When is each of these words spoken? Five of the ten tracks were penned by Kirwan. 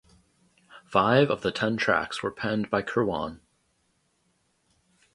Five 0.87 1.29
of 1.29 1.41
the 1.43 1.51
ten 1.51 1.77
tracks 1.77 2.23
were 2.23 2.31
penned 2.31 2.71
by 2.71 2.81
Kirwan. 2.81 3.39